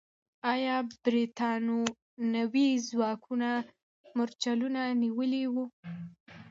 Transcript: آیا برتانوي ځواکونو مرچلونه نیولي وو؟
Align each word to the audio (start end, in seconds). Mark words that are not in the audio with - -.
آیا 0.51 0.75
برتانوي 1.03 2.69
ځواکونو 2.89 3.49
مرچلونه 4.17 4.81
نیولي 5.01 5.43
وو؟ 5.53 5.65